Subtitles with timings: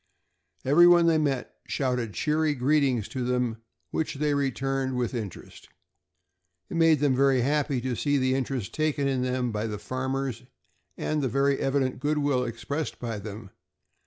[0.65, 3.57] Every one they met shouted cheery greetings to them,
[3.91, 5.69] which they returned with interest.
[6.71, 10.41] It made them very happy to see the interest taken in them by the farmers,
[10.97, 13.51] and the very evident good will expressed by them.